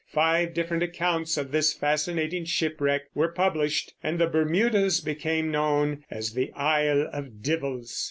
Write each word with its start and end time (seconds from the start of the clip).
Five 0.07 0.55
different 0.55 0.81
accounts 0.81 1.37
of 1.37 1.51
this 1.51 1.73
fascinating 1.73 2.43
shipwreck 2.45 3.03
were 3.13 3.27
published, 3.27 3.93
and 4.01 4.17
the 4.17 4.25
Bermudas 4.25 4.99
became 4.99 5.51
known 5.51 6.05
as 6.09 6.31
the 6.33 6.51
"Ile 6.53 7.07
of 7.13 7.43
Divels." 7.43 7.91